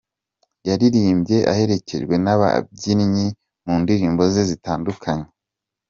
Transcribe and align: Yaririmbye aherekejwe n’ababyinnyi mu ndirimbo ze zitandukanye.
Yaririmbye 0.67 1.37
aherekejwe 1.51 2.15
n’ababyinnyi 2.23 3.27
mu 3.65 3.75
ndirimbo 3.81 4.21
ze 4.33 4.43
zitandukanye. 4.49 5.27